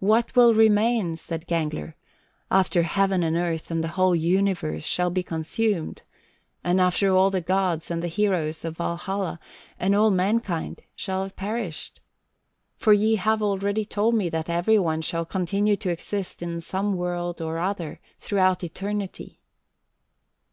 [0.00, 1.94] "What will remain," said Gangler,
[2.50, 6.02] "after heaven and earth and the whole universe shall be consumed,
[6.64, 9.38] and after all the gods, and the heroes of Valhalla,
[9.78, 12.00] and all mankind shall have perished?
[12.76, 16.96] For ye have already told me that every one shall continue to exist in some
[16.96, 19.38] world or other, throughout eternity."